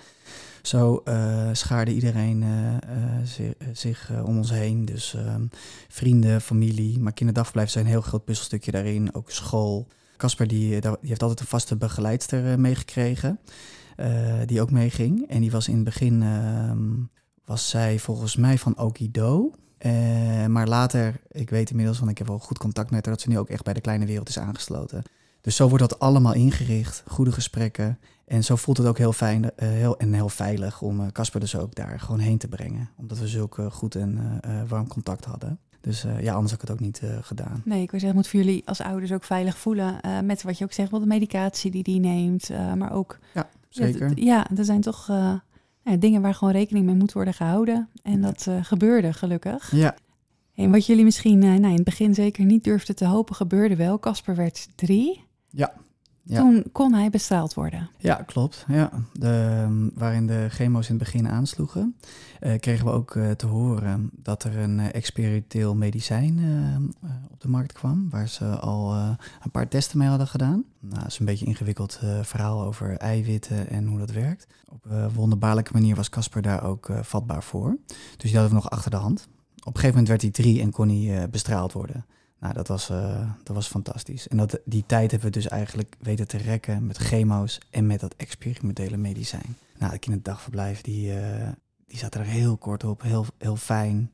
[0.63, 1.03] Zo
[1.53, 2.45] schaarde iedereen
[3.25, 4.85] zich, zich om ons heen.
[4.85, 5.47] Dus ehm,
[5.89, 9.15] vrienden, familie, maar kinderdagverblijf zijn een heel groot puzzelstukje daarin.
[9.15, 9.87] Ook school.
[10.17, 13.41] Casper die, die heeft altijd een vaste begeleidster meegekregen,
[14.47, 15.29] die ook meeging.
[15.29, 16.93] En die was in het begin ehm,
[17.45, 19.51] was zij volgens mij van Okido.
[19.79, 23.23] Uh, maar later, ik weet inmiddels, want ik heb wel goed contact met haar, dat
[23.23, 25.03] ze nu ook echt bij de kleine wereld is aangesloten.
[25.41, 27.99] Dus zo wordt dat allemaal ingericht, goede gesprekken.
[28.25, 31.47] En zo voelt het ook heel fijn uh, heel, en heel veilig om Casper uh,
[31.47, 32.91] dus ook daar gewoon heen te brengen.
[32.97, 35.59] Omdat we zulke goed en warm contact hadden.
[35.81, 37.63] Dus ja, anders had ik het ook niet gedaan.
[37.65, 40.01] Nee, ik wil zeggen, het moet voor jullie als ouders ook veilig voelen.
[40.25, 42.49] met wat je ook zegt, wel de medicatie die die neemt.
[42.77, 43.19] maar ook...
[43.35, 44.19] Ja, zeker.
[44.19, 45.11] Ja, er zijn toch
[45.99, 47.89] dingen waar gewoon rekening mee moet worden gehouden.
[48.03, 49.73] En dat uh, gebeurde gelukkig.
[49.77, 49.95] Ja.
[50.55, 53.77] En wat jullie misschien uh, nou, in het begin zeker niet durfden te hopen, gebeurde
[53.77, 53.99] wel.
[53.99, 55.25] Casper werd drie.
[55.49, 55.73] Ja.
[56.25, 56.41] Ja.
[56.41, 57.91] Toen kon hij bestraald worden.
[57.99, 58.65] Ja, klopt.
[58.69, 58.91] Ja.
[59.13, 61.97] De, waarin de chemo's in het begin aansloegen,
[62.41, 66.39] uh, kregen we ook te horen dat er een experimenteel medicijn
[67.31, 68.95] op de markt kwam, waar ze al
[69.43, 70.65] een paar testen mee hadden gedaan.
[70.81, 74.47] Nou, dat is een beetje een ingewikkeld verhaal over eiwitten en hoe dat werkt.
[74.69, 77.77] Op uh, wonderbaarlijke manier was Casper daar ook vatbaar voor.
[77.87, 79.29] Dus die hadden we nog achter de hand.
[79.59, 82.05] Op een gegeven moment werd hij drie en kon hij bestraald worden.
[82.45, 82.87] Nou, dat was,
[83.43, 84.29] dat was fantastisch.
[84.29, 88.01] En dat, die tijd hebben we dus eigenlijk weten te rekken met chemo's en met
[88.01, 89.57] dat experimentele medicijn.
[89.79, 91.13] Nou, het dagverblijf, die,
[91.87, 94.13] die zat er heel kort op, heel, heel fijn.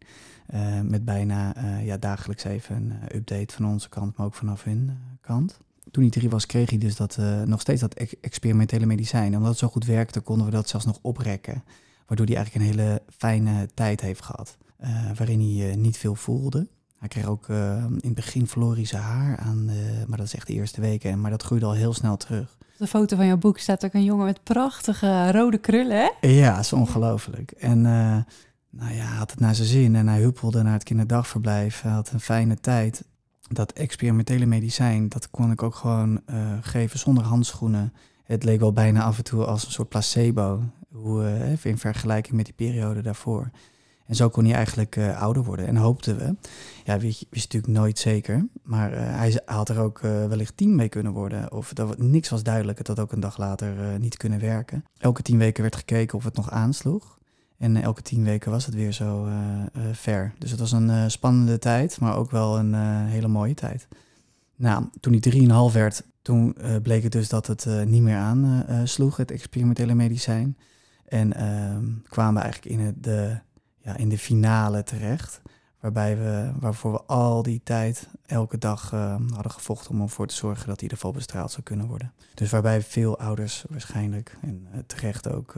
[0.82, 5.58] met bijna ja, dagelijks even een update van onze kant, maar ook vanaf hun kant
[5.90, 9.36] toen hij drie was, kreeg hij dus dat, uh, nog steeds dat experimentele medicijn.
[9.36, 11.64] Omdat het zo goed werkte, konden we dat zelfs nog oprekken.
[12.06, 14.56] Waardoor hij eigenlijk een hele fijne tijd heeft gehad.
[14.80, 16.68] Uh, waarin hij uh, niet veel voelde.
[17.00, 18.46] Hij kreeg ook in het begin
[18.86, 19.64] zijn haar aan,
[20.06, 21.20] maar dat is echt de eerste weken.
[21.20, 22.56] Maar dat groeide al heel snel terug.
[22.60, 26.28] Op de foto van jouw boek staat ook een jongen met prachtige rode krullen, hè?
[26.28, 27.50] Ja, dat is ongelooflijk.
[27.50, 27.80] En
[28.70, 31.80] nou ja, hij had het naar zijn zin en hij huppelde naar het kinderdagverblijf.
[31.80, 33.04] Hij had een fijne tijd
[33.52, 37.92] dat experimentele medicijn, dat kon ik ook gewoon uh, geven zonder handschoenen.
[38.24, 42.36] Het leek wel bijna af en toe als een soort placebo, hoe, uh, in vergelijking
[42.36, 43.50] met die periode daarvoor.
[44.10, 45.66] En zo kon hij eigenlijk uh, ouder worden.
[45.66, 46.34] En hoopten we,
[46.84, 51.12] ja, je, wist natuurlijk nooit zeker, maar hij had er ook wellicht tien mee kunnen
[51.12, 51.52] worden.
[51.52, 54.84] Of dat, niks was duidelijk, het had ook een dag later niet kunnen werken.
[54.98, 57.18] Elke tien weken werd gekeken of het nog aansloeg.
[57.58, 59.28] En eh, elke tien weken was het weer zo
[59.92, 60.32] ver.
[60.38, 62.74] Dus het was een spannende tijd, maar ook wel een
[63.06, 63.88] hele mooie tijd.
[64.56, 69.30] Nou, toen hij drieënhalf werd, toen bleek het dus dat het niet meer aansloeg, het
[69.30, 70.56] experimentele medicijn.
[71.10, 73.40] En ehm, kwamen we eigenlijk in, de,
[73.82, 75.40] ja, in de finale terecht.
[75.80, 78.90] Waarbij we, waarvoor we al die tijd, elke dag
[79.34, 82.12] hadden gevochten om ervoor te zorgen dat hij ieder geval bestraald zou kunnen worden.
[82.34, 85.54] Dus waarbij veel ouders waarschijnlijk, en terecht ook,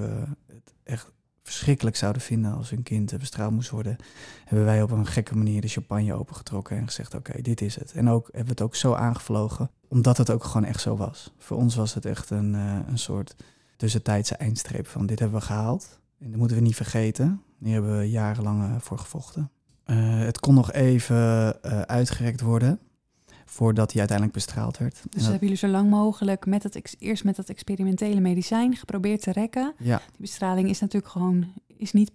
[0.46, 3.96] het echt verschrikkelijk zouden vinden als hun kind bestraald moest worden,
[4.44, 7.92] hebben wij op een gekke manier de champagne opengetrokken en gezegd: Oké, dit is het.
[7.92, 11.32] En ook hebben we het ook zo aangevlogen, omdat het ook gewoon echt zo was.
[11.38, 13.36] Voor ons was het echt een, een soort
[13.76, 16.00] tussentijdse eindstreep van: dit hebben we gehaald.
[16.18, 17.42] En dat moeten we niet vergeten.
[17.62, 19.50] Hier hebben we jarenlang uh, voor gevochten.
[19.86, 22.78] Uh, het kon nog even uitgerekt worden
[23.44, 24.94] voordat hij uiteindelijk bestraald werd.
[24.94, 25.22] Dus dat...
[25.22, 29.74] hebben jullie zo lang mogelijk met het eerst met dat experimentele medicijn geprobeerd te rekken.
[29.78, 29.96] Ja.
[29.96, 32.10] Die bestraling is natuurlijk gewoon is niet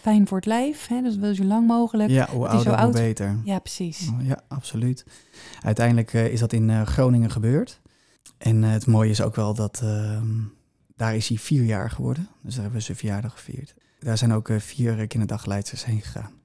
[0.00, 1.02] fijn voor het lijf, hè?
[1.02, 2.10] dus wil je zo lang mogelijk.
[2.10, 3.38] Ja, hoe ouder, hoe beter.
[3.44, 4.08] Ja, precies.
[4.08, 5.04] Oh, ja, absoluut.
[5.62, 7.80] Uiteindelijk uh, is dat in Groningen gebeurd.
[8.38, 10.26] En het mooie is ook wel dat ehm,
[10.96, 12.28] daar is hij vier jaar geworden.
[12.42, 13.74] Dus daar hebben we zijn verjaardag gevierd.
[13.98, 16.38] Daar zijn ook vier kinderdaggeleiders heen gegaan.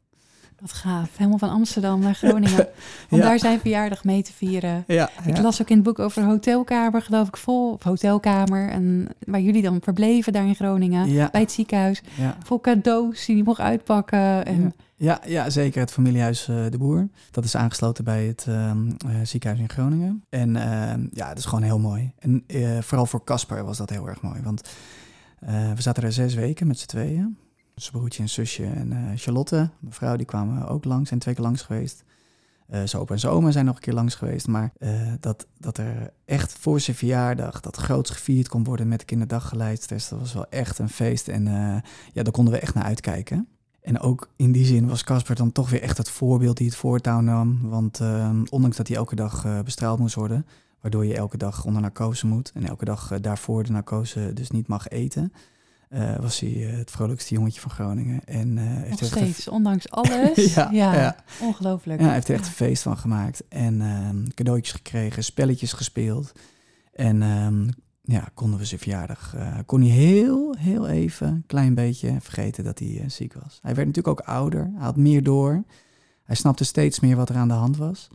[0.64, 1.18] Wat gaaf.
[1.18, 2.68] Helemaal van Amsterdam naar Groningen.
[3.10, 4.84] Om daar zijn verjaardag mee te vieren.
[4.88, 7.72] Ja, ik las ook in het boek over een hotelkamer, geloof ik, vol.
[7.72, 8.70] Of hotelkamer.
[8.70, 11.30] En waar jullie dan verbleven daar in Groningen.
[11.32, 12.02] Bij het ziekenhuis.
[12.44, 14.46] Vol cadeaus die hij mocht uitpakken.
[14.46, 14.74] En...
[14.96, 15.82] Ja, ja, zeker.
[15.82, 17.08] Het familiehuis uh, De Boer.
[17.32, 18.72] Dat is aangesloten bij het uh,
[19.24, 20.24] ziekenhuis in Groningen.
[20.30, 22.12] En ehm, ja, dat is gewoon heel mooi.
[22.20, 22.44] En
[22.84, 24.42] vooral voor Casper was dat heel erg mooi.
[24.42, 24.70] Want
[25.76, 27.38] we zaten er zes weken met z'n tweeën.
[27.76, 31.44] Zijn broertje en zusje en uh, Charlotte, mevrouw, die kwamen ook langs, zijn twee keer
[31.44, 32.04] langs geweest.
[32.70, 34.48] Uh, zijn opa en zijn oma zijn nog een keer langs geweest.
[34.48, 39.00] Maar uh, dat, dat er echt voor zijn verjaardag dat groots gevierd kon worden met
[39.00, 41.28] de kinderdaggeleidstest, dat was wel echt een feest.
[41.28, 41.46] En
[42.14, 43.48] ja, daar konden we echt naar uitkijken.
[43.82, 46.76] En ook in die zin was Casper dan toch weer echt het voorbeeld die het
[46.76, 47.70] voortouw nam.
[47.70, 48.02] Want
[48.50, 50.46] ondanks dat hij elke dag bestraald moest worden,
[50.82, 54.68] waardoor je elke dag onder narcose moet en elke dag daarvoor de narcose dus niet
[54.68, 55.34] mag eten,
[55.94, 58.26] uh, was hij uh, het vrolijkste jongetje van Groningen.
[58.26, 60.54] En, uh, heeft Nog steeds, ondanks alles.
[60.54, 62.00] ja, ja, ja, ongelooflijk.
[62.00, 63.44] Ja, hij heeft er echt een feest van gemaakt.
[63.48, 66.32] En ehm, cadeautjes gekregen, spelletjes gespeeld.
[66.94, 67.70] En um,
[68.02, 69.36] ja, konden we zijn verjaardag...
[69.66, 73.60] kon hij heel, heel even, een klein beetje vergeten dat hij ziek was.
[73.62, 75.64] Hij werd natuurlijk ook ouder, hij had meer door.
[76.24, 78.08] Hij snapte steeds meer wat er aan de hand was.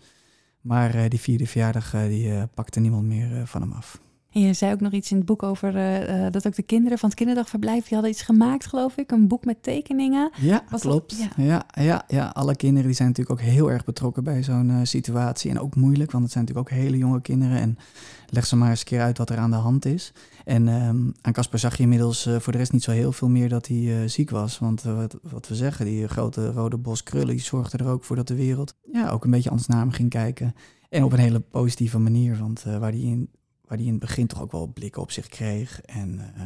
[0.61, 4.01] Maar die vierde verjaardag, die pakte niemand meer van hem af.
[4.39, 6.63] En je zei ook nog iets in het boek over uh, uh, dat ook de
[6.63, 9.11] kinderen van het kinderdagverblijf, die hadden iets gemaakt, geloof ik.
[9.11, 10.31] Een boek met tekeningen.
[10.41, 11.17] Ja, Was klopt.
[11.19, 11.45] ja.
[11.45, 11.67] ja.
[11.83, 15.51] Ja, ja, alle kinderen die zijn natuurlijk ook heel erg betrokken bij zo'n uh, situatie.
[15.51, 17.59] En ook moeilijk, want het zijn natuurlijk ook hele jonge kinderen.
[17.59, 17.79] En
[18.27, 20.13] leg ze maar eens een keer uit wat er aan de hand is.
[20.45, 23.49] En um, aan Casper zag je inmiddels voor de rest niet zo heel veel meer
[23.49, 24.59] dat hij ziek was.
[24.59, 28.17] Want wat, wat, we zeggen, die grote rode bos krullen, die zorgde er ook voor
[28.17, 30.55] dat de wereld ja, ook een beetje anders naar hem ging kijken.
[30.89, 33.29] En op een hele positieve manier, want waar hij in
[33.69, 35.81] waar hij in het begin toch ook wel blikken op zich kreeg.
[35.81, 36.43] En uh,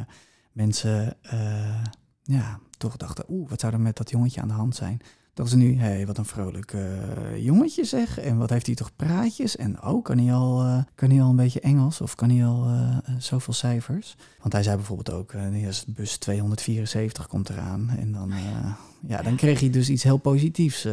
[0.52, 1.84] mensen uh,
[2.22, 5.00] ja, toch dachten, oeh, wat zou er met dat jongetje aan de hand zijn?
[5.34, 8.18] Dat is nu, hé, hey, wat een vrolijk uh, jongetje zeg.
[8.18, 9.56] En wat heeft hij toch praatjes?
[9.56, 12.00] En oh, kan hij al, kan hij al een beetje Engels?
[12.00, 12.66] Of kan hij al
[13.18, 14.16] zoveel cijfers?
[14.40, 15.34] Want hij zei bijvoorbeeld ook,
[15.86, 17.90] bus 274 komt eraan.
[17.98, 18.32] En dan,
[19.06, 20.86] ja, dan kreeg hij dus iets heel positiefs.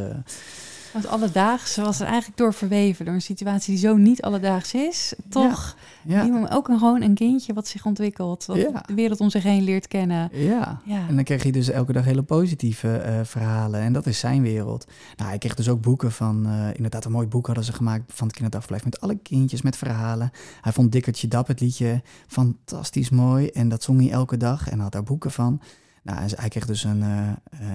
[0.93, 5.13] Want alledaags was er eigenlijk door verweven, door een situatie die zo niet alledaags is.
[5.29, 6.47] Toch ja, ja.
[6.51, 9.87] ook een, gewoon een kindje wat zich ontwikkelt, wat de wereld om zich heen leert
[9.87, 10.29] kennen.
[10.31, 10.81] Ja.
[10.83, 11.07] ja.
[11.07, 13.79] en dan kreeg hij dus elke dag hele positieve uh, verhalen.
[13.79, 14.85] En dat is zijn wereld.
[15.15, 18.03] Nou, hij kreeg dus ook boeken van, uh, inderdaad een mooi boek hadden ze gemaakt
[18.13, 20.31] van het kinderdagverblijf met alle kindjes, met verhalen.
[20.61, 24.79] Hij vond Dikkertje Dap het liedje fantastisch mooi en dat zong hij elke dag en
[24.79, 25.61] had daar boeken van.
[26.03, 27.31] Nou, hij kreeg dus een, uh,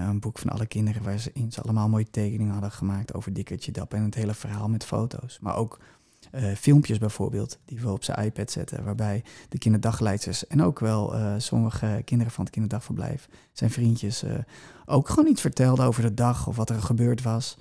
[0.09, 3.33] een boek van alle kinderen waar ze, in ze allemaal mooie tekeningen hadden gemaakt over
[3.33, 5.39] Dikkertje Dap en het hele verhaal met foto's.
[5.41, 5.79] Maar ook
[6.33, 11.15] uh, filmpjes bijvoorbeeld, die we op zijn iPad zetten, waarbij de kinderdagleiders en ook wel
[11.39, 14.25] sommige kinderen van het kinderdagverblijf, zijn vriendjes,
[14.87, 17.57] ook gewoon iets vertelden over de dag of wat er gebeurd was.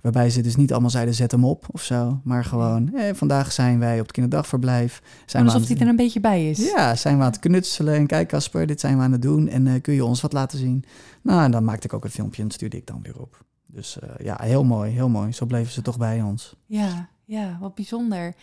[0.00, 2.20] Waarbij ze dus niet allemaal zeiden zet hem op of zo.
[2.24, 5.02] Maar gewoon, eh, vandaag zijn wij op het kinderdagverblijf.
[5.26, 6.58] Zijn alsof hij er een beetje bij is.
[6.58, 7.94] Ja, zijn we aan het knutselen.
[7.94, 9.48] En kijk Casper, dit zijn we aan het doen.
[9.48, 10.84] En uh, kun je ons wat laten zien?
[11.22, 13.44] Nou, en dan maakte ik ook een filmpje en stuurde ik dan weer op.
[13.66, 15.32] Dus uh, ja, heel mooi, heel mooi.
[15.32, 16.56] Zo bleven ze toch bij ons.
[16.66, 18.34] Ja, ja, wat bijzonder.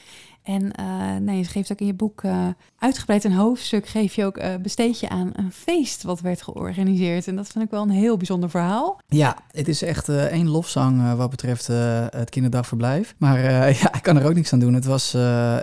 [0.43, 4.25] En uh, nee, je geeft ook in je boek uh, uitgebreid een hoofdstuk, geef je
[4.25, 7.27] ook uh, besteed je aan een feest wat werd georganiseerd.
[7.27, 8.99] En dat vind ik wel een heel bijzonder verhaal.
[9.07, 13.15] Ja, het is echt één lofzang wat betreft het kinderdagverblijf.
[13.17, 13.39] Maar
[13.81, 14.73] ja, ik kan er ook niks aan doen.
[14.73, 15.11] Het, was,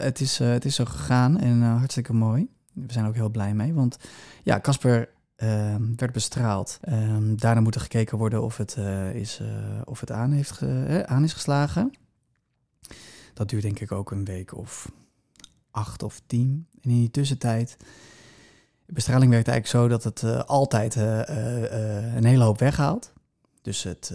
[0.00, 2.48] het, is, het is zo gegaan en hartstikke mooi.
[2.72, 3.96] We zijn ook heel blij mee, want
[4.42, 6.78] ja, Casper ehm, werd bestraald.
[6.88, 8.76] Um, daarna moet er gekeken worden of het,
[9.14, 9.40] is,
[9.84, 10.62] of het aan, heeft
[11.06, 11.92] aan is geslagen.
[13.34, 14.92] Dat duurt denk ik ook een week of
[15.70, 16.66] acht of tien.
[16.80, 17.76] En in die tussentijd,
[18.86, 23.12] bestraling werkt eigenlijk zo dat het uh, altijd uh, uh, een hele hoop weghaalt.
[23.62, 24.12] Dus het,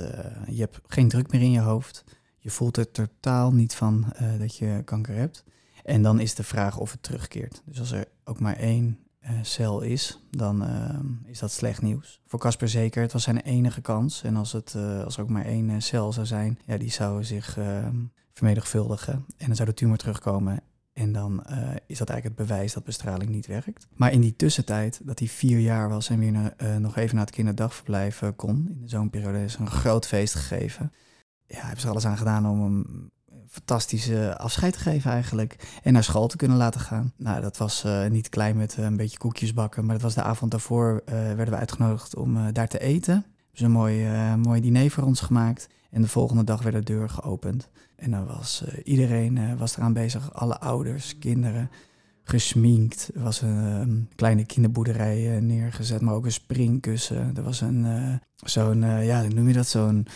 [0.47, 2.03] je hebt geen druk meer in je hoofd.
[2.37, 4.05] Je voelt er totaal niet van
[4.39, 5.43] dat je kanker hebt.
[5.83, 7.61] En dan is de vraag of het terugkeert.
[7.65, 8.99] Dus als er ook maar één
[9.41, 10.65] cel is, dan
[11.25, 12.21] is dat slecht nieuws.
[12.25, 14.23] Voor Casper zeker, het was zijn enige kans.
[14.23, 17.57] En als, het, als er ook maar één cel zou zijn, ja, die zou zich
[18.37, 19.25] vermenigvuldigen.
[19.37, 20.61] En dan zou de tumor terugkomen.
[20.93, 23.87] En dan uh, is dat eigenlijk het bewijs dat bestraling niet werkt.
[23.93, 27.25] Maar in die tussentijd, dat hij vier jaar was en weer uh, nog even naar
[27.25, 30.91] het kinderdagverblijf uh, kon, in de zomerperiode is een groot feest gegeven.
[31.47, 33.09] Ja, hebben ze alles aan gedaan om hem
[33.49, 35.79] fantastische afscheid te geven eigenlijk.
[35.83, 37.13] En naar school te kunnen laten gaan.
[37.17, 39.85] Nou, dat was niet klein met een beetje koekjes bakken.
[39.85, 43.13] Maar dat was de avond daarvoor werden we uitgenodigd om daar te eten.
[43.13, 45.67] Hebben ze een mooi, mooi diner voor ons gemaakt.
[45.89, 47.69] En de volgende dag werd de deur geopend.
[47.97, 51.69] En dan was uh, iedereen uh, was eraan bezig, alle ouders, kinderen,
[52.29, 53.09] gesminkt.
[53.15, 57.31] Er was een ehm, kleine kinderboerderij eh, neergezet, maar ook een springkussen.
[57.35, 58.13] Er was een, eh,
[58.45, 59.67] zo'n, eh, ja, hoe noem je dat?
[59.67, 60.07] Zo'n,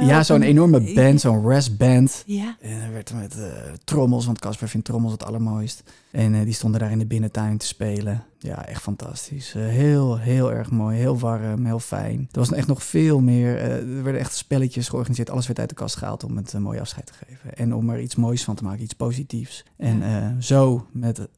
[0.00, 2.22] Ja, ja, zo'n enorme band, zo'n restband.
[2.26, 3.46] Ja, En er werd met eh,
[3.84, 5.82] trommels, want Casper vindt trommels het allermooist.
[6.10, 8.24] En eh, die stonden daar in de binnentuin te spelen.
[8.38, 9.52] Ja, echt fantastisch.
[9.52, 10.98] Heel, heel erg mooi.
[10.98, 12.28] Heel warm, heel fijn.
[12.32, 13.58] Er was echt nog veel meer.
[13.58, 15.30] er werden echt spelletjes georganiseerd.
[15.30, 17.54] Alles werd uit de kast gehaald om het een mooi afscheid te geven.
[17.56, 19.64] En om er iets moois van te maken, iets positiefs.
[19.76, 20.02] En
[20.42, 21.28] zo, met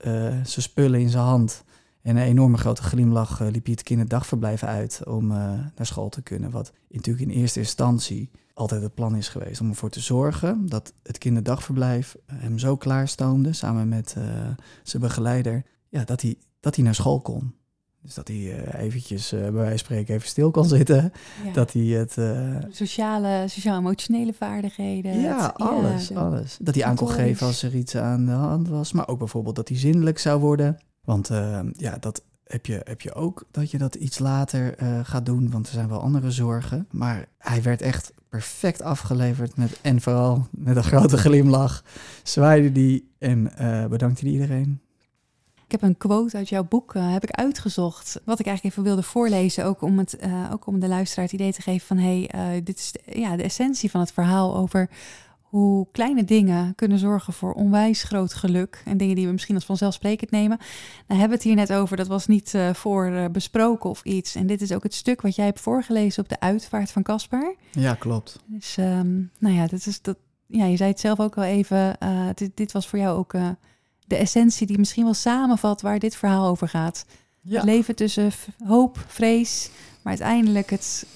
[0.43, 1.65] zijn spullen in zijn hand...
[2.09, 5.37] En een enorme grote glimlach eh, liep hij het kinderdagverblijf uit om eh,
[5.77, 6.51] naar school te kunnen.
[6.51, 10.93] Wat natuurlijk in eerste instantie altijd het plan is geweest om ervoor te zorgen dat
[11.03, 14.25] het kinderdagverblijf hem zo klaarstoomde, samen met eh,
[14.83, 17.55] zijn begeleider, ja, dat, hij, dat hij naar school kon.
[18.03, 21.13] Dus dat hij eh, eventjes, eh, bij wijze van spreken, even stil kon zitten.
[21.45, 21.53] ja.
[21.53, 22.19] Dat hij het...
[22.19, 25.21] eh, Sociale, sociaal-emotionele vaardigheden.
[25.21, 26.57] ja, het- alles, de- alles.
[26.61, 28.93] Dat hij aan kon geven als er iets aan de hand was.
[28.93, 30.77] Maar ook bijvoorbeeld dat hij zindelijk zou worden.
[31.09, 35.01] Want eh, ja, dat heb je, heb je ook, dat je dat iets later eh,
[35.03, 35.51] gaat doen.
[35.51, 36.87] Want er zijn wel andere zorgen.
[36.91, 39.57] Maar hij werd echt perfect afgeleverd.
[39.57, 41.85] Met, en vooral met een grote glimlach
[42.23, 44.81] zwaaide die en eh, bedankte die iedereen.
[45.65, 48.21] Ik heb een quote uit jouw boek heb ik uitgezocht.
[48.25, 49.65] Wat ik eigenlijk even wilde voorlezen.
[49.65, 50.19] Ook om, het,
[50.53, 51.99] ook om de luisteraar het idee te geven van...
[51.99, 54.91] hé, hey, dit is ja, de essentie van het verhaal over
[55.49, 58.83] hoe kleine dingen kunnen zorgen voor onwijs groot geluk.
[58.85, 60.59] En dingen die we misschien als vanzelfsprekend nemen.
[60.59, 64.03] Nou hebben we het hier net over, dat was niet eh, voor eh, besproken of
[64.05, 64.35] iets.
[64.35, 67.55] En dit is ook het stuk wat jij hebt voorgelezen op de uitvaart van Casper.
[67.71, 68.39] Ja, klopt.
[68.47, 70.17] Dus ehm, nou ja, dat is dat.
[70.47, 71.99] Ja, je zei het zelf ook al even.
[71.99, 73.33] eh, dit, dit was voor jou ook
[74.07, 77.05] de essentie die misschien wel samenvat waar dit verhaal over gaat.
[77.41, 78.31] Ja, Het leven tussen
[78.65, 79.71] hoop, vrees,
[80.03, 81.07] maar uiteindelijk het.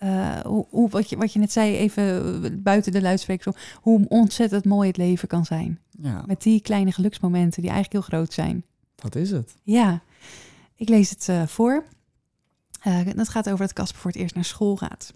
[0.00, 4.08] Eh, hoe, hoe, wat, je, wat je net zei, even buiten de luidsprekers, om, hoe
[4.08, 5.78] ontzettend mooi het leven kan zijn.
[5.90, 8.64] ja Met die kleine geluksmomenten die eigenlijk heel groot zijn.
[8.94, 9.54] dat is het.
[9.62, 10.02] Ja,
[10.74, 11.84] ik lees het eh, voor.
[12.80, 15.14] Eh dat gaat over dat Casper voor het eerst naar school gaat.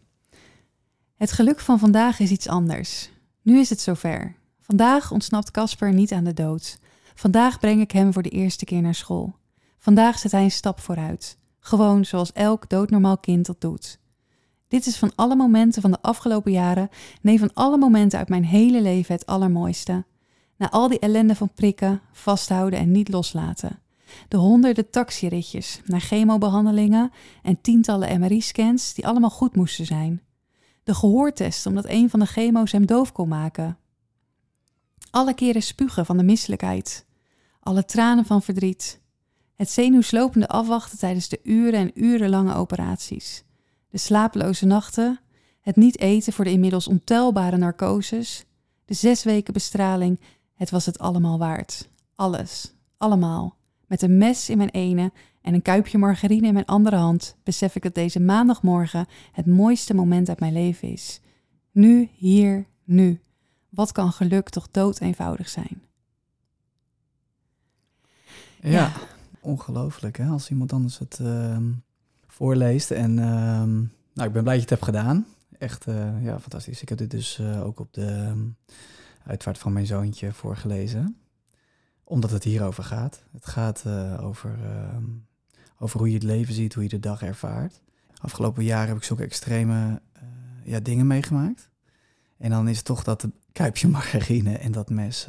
[1.16, 3.11] Het geluk van vandaag is iets anders.
[3.42, 4.35] Nu is het zover.
[4.61, 6.79] Vandaag ontsnapt Casper niet aan de dood.
[7.14, 9.35] Vandaag breng ik hem voor de eerste keer naar school.
[9.79, 11.38] Vandaag zet hij een stap vooruit.
[11.61, 13.99] Gewoon zoals elk doodnormaal kind dat doet.
[14.75, 16.89] Dit is van alle momenten van de afgelopen jaren,
[17.21, 20.05] nee van alle momenten uit mijn hele leven het allermooiste.
[20.57, 23.81] Na al die ellende van prikken, vasthouden en niet loslaten.
[24.29, 27.11] De honderden taxiritjes naar chemobehandelingen
[27.43, 30.23] en tientallen MRI-scans die allemaal goed moesten zijn.
[30.85, 33.79] De gehoortest omdat een van de chemo's hem doof kon maken.
[35.11, 37.07] Alle keren spugen van de misselijkheid.
[37.61, 39.01] Alle tranen van verdriet.
[39.55, 43.45] Het zenuwslopende afwachten tijdens de uren en urenlange operaties.
[43.94, 45.20] De slapeloze nachten.
[45.61, 48.44] Het niet eten voor de inmiddels ontelbare narcoses.
[48.85, 50.20] De zes weken bestraling.
[50.54, 51.88] Het was het allemaal waard.
[52.14, 52.74] Alles.
[52.96, 53.57] Allemaal.
[53.87, 57.74] Met een mes in mijn ene en een kuipje margarine in mijn andere hand besef
[57.74, 61.20] ik dat deze maandagmorgen het mooiste moment uit mijn leven is.
[61.70, 63.20] Nu, hier, nu.
[63.68, 65.83] Wat kan geluk toch dood eenvoudig zijn?
[68.61, 68.92] Ja, Ja.
[69.40, 71.70] ongelooflijk hè, als iemand anders het ehm,
[72.35, 72.90] voorleest.
[72.90, 73.75] En ehm,
[74.12, 75.27] nou, ik ben blij dat je het hebt gedaan.
[75.59, 76.83] Echt, eh, ja, fantastisch.
[76.83, 78.42] Ik heb dit dus eh, ook op de ehm,
[79.27, 81.16] uitvaart van mijn zoontje voorgelezen.
[82.05, 83.23] Omdat het hierover gaat.
[83.33, 85.05] Het gaat eh, over, ehm,
[85.79, 87.81] over hoe je het leven ziet, hoe je de dag ervaart.
[88.20, 90.01] Afgelopen jaren heb ik zulke extreme
[90.64, 91.70] ja, dingen meegemaakt.
[92.37, 95.29] En dan is het toch dat kuipje margarine en dat mes...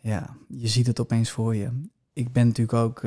[0.00, 1.70] ja, je ziet het opeens voor je.
[2.12, 3.02] Ik ben natuurlijk ook...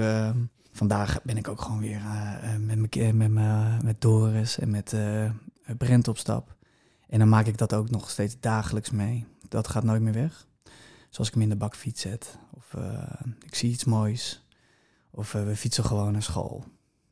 [0.77, 4.93] vandaag ben ik ook gewoon weer eh, eh, met, met, mijn- met Doris en met
[4.93, 5.29] eh
[5.77, 6.55] Brent op stap.
[7.09, 9.25] En dan maak ik dat ook nog steeds dagelijks mee.
[9.49, 10.47] Dat gaat nooit meer weg.
[11.09, 12.37] Zoals ik hem in de bakfiets zet.
[12.51, 13.03] Of eh,
[13.45, 14.45] ik zie iets moois.
[15.11, 16.63] Of eh, we fietsen gewoon naar school.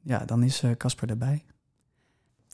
[0.02, 1.44] Ja, dan is eh, Casper erbij.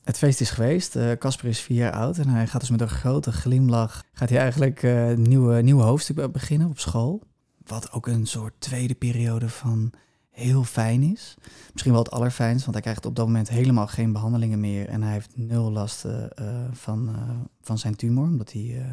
[0.04, 0.96] Het feest is geweest.
[0.96, 4.04] Eh, Casper is vier jaar oud en hij gaat dus met een grote glimlach.
[4.12, 7.22] Gaat hij eigenlijk eh, een nieuwe, nieuwe hoofdstuk beginnen op school.
[7.66, 9.92] Wat ook een soort tweede periode van
[10.32, 11.36] heel fijn is.
[11.72, 14.88] Misschien wel het allerfijnst, want hij krijgt op dat moment helemaal geen behandelingen meer.
[14.88, 18.86] En hij heeft nul last eh, eh, van, eh, van zijn tumor, omdat hij eh,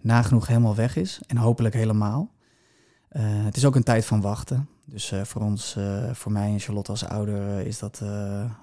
[0.00, 1.20] nagenoeg helemaal weg is.
[1.26, 2.30] En hopelijk helemaal.
[3.18, 4.68] Het is ook een tijd van wachten.
[4.84, 5.76] Dus voor ons,
[6.12, 8.02] voor mij en Charlotte als ouder, is dat,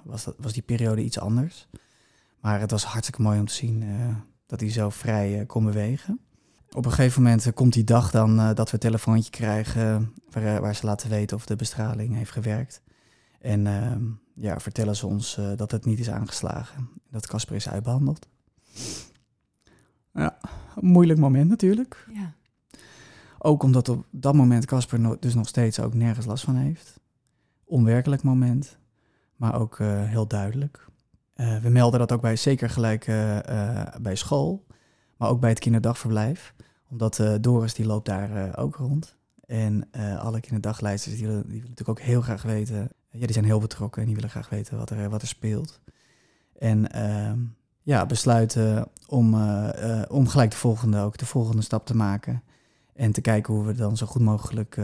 [0.04, 1.68] was, dat, was die periode iets anders.
[2.40, 3.84] Maar het was hartstikke mooi om te zien
[4.46, 6.20] dat hij zo vrij kon bewegen.
[6.72, 10.14] Op een gegeven moment eh, komt die dag dan eh, dat we een telefoontje krijgen
[10.30, 12.82] waar, eh, waar ze laten weten of de bestraling heeft gewerkt.
[13.40, 14.04] En ehm,
[14.34, 16.90] ja, vertellen ze ons dat het niet is aangeslagen.
[17.10, 18.28] Dat Casper is uitbehandeld.
[20.14, 20.38] Ja,
[20.76, 22.08] een moeilijk moment natuurlijk.
[22.14, 22.34] Ja,
[23.38, 27.00] Ook omdat op dat moment Casper no dus nog steeds ook nergens last van heeft.
[27.64, 28.78] Onwerkelijk moment,
[29.36, 30.88] maar ook heel duidelijk.
[31.36, 33.06] We melden dat ook bij zeker gelijk
[34.02, 34.66] bij school,
[35.20, 36.54] maar ook bij het kinderdagverblijf.
[36.90, 39.16] Omdat Doris die loopt daar ook rond.
[39.46, 42.90] En alle kinderdagleiders die die natuurlijk ook heel graag weten.
[43.12, 45.80] Ja, die zijn heel betrokken en die willen graag weten wat er, wat er speelt.
[46.58, 47.40] En ehm,
[47.82, 49.34] ja, besluiten om,
[50.10, 52.44] om gelijk de volgende, ook de volgende stap te maken.
[52.94, 54.78] En te kijken hoe we dan zo goed mogelijk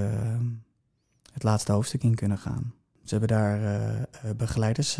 [1.34, 2.74] het laatste hoofdstuk in kunnen gaan.
[3.04, 3.60] Ze hebben daar
[4.38, 5.00] begeleiders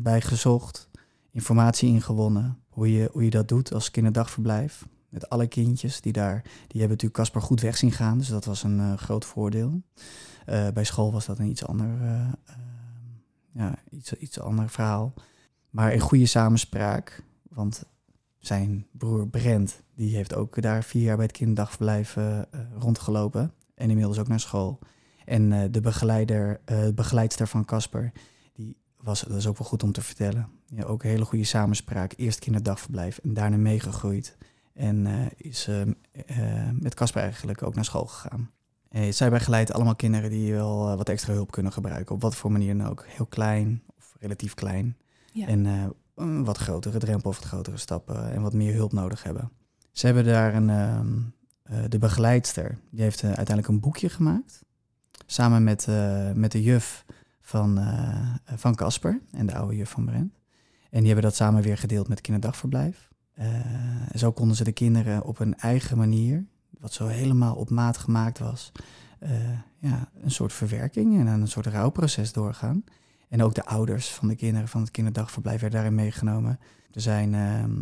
[0.00, 0.88] bij gezocht,
[1.30, 4.86] informatie ingewonnen, hoe je, dat doet als kinderdagverblijf.
[5.08, 8.44] Met alle kindjes die daar, die hebben natuurlijk Casper goed weg zien gaan, dus dat
[8.44, 9.82] was een uh, groot voordeel.
[10.48, 11.88] Uh, bij school was dat een iets ander,
[13.52, 15.14] ja, iets, iets ander verhaal.
[15.70, 17.84] Maar in goede samenspraak, want
[18.38, 22.16] zijn broer Brent, die heeft ook daar vier jaar bij het kinderdagverblijf
[22.78, 24.78] rondgelopen en inmiddels ook naar school.
[25.24, 26.60] En de begeleider,
[26.94, 28.12] begeleidster van Casper,
[28.96, 30.59] was, dat is ook wel goed om te vertellen.
[30.70, 32.12] Ja, ook een hele goede samenspraak.
[32.16, 34.36] Eerst kinderdagverblijf en daarna meegegroeid.
[34.72, 35.94] En uh, is uh, uh,
[36.72, 38.50] met Casper eigenlijk ook naar school gegaan.
[39.10, 42.14] zij begeleidt allemaal kinderen die wel wat extra hulp kunnen gebruiken.
[42.14, 43.04] Op wat voor manier dan ook.
[43.06, 44.96] Heel klein of relatief klein.
[45.32, 45.46] Ja.
[45.46, 48.32] En een wat grotere drempel of wat grotere stappen.
[48.32, 49.50] En wat meer hulp nodig hebben.
[49.92, 52.78] Ze hebben daar een, ehm, de begeleidster.
[52.90, 54.64] Die heeft uiteindelijk een boekje gemaakt.
[55.26, 55.86] Samen met,
[56.34, 57.04] met de juf
[57.40, 60.39] van uh, van Casper en de oude juf van Brent.
[60.90, 63.08] En die hebben dat samen weer gedeeld met kinderdagverblijf.
[63.38, 63.46] Uh,
[64.14, 66.46] zo konden ze de kinderen op een eigen manier,
[66.78, 68.72] wat zo helemaal op maat gemaakt was,
[69.22, 69.30] uh,
[69.78, 72.84] ja, een soort verwerking en een soort rouwproces doorgaan.
[73.28, 76.58] En ook de ouders van de kinderen van het kinderdagverblijf werden daarin meegenomen.
[76.92, 77.36] Er zijn